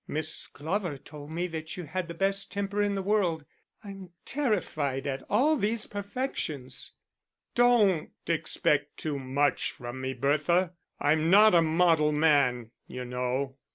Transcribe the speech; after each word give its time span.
"Miss 0.07 0.47
Glover 0.47 0.97
told 0.97 1.29
me 1.29 1.45
that 1.45 1.77
you 1.77 1.83
had 1.83 2.07
the 2.07 2.15
best 2.15 2.51
temper 2.51 2.81
in 2.81 2.95
the 2.95 3.03
world. 3.03 3.45
I'm 3.83 4.09
terrified 4.25 5.05
at 5.05 5.21
all 5.29 5.55
these 5.55 5.85
perfections." 5.85 6.93
"Don't 7.53 8.09
expect 8.25 8.97
too 8.97 9.19
much 9.19 9.69
from 9.71 10.01
me, 10.01 10.15
Bertha. 10.15 10.73
I'm 10.99 11.29
not 11.29 11.53
a 11.53 11.61
model 11.61 12.11
man, 12.11 12.71
you 12.87 13.05
know." 13.05 13.57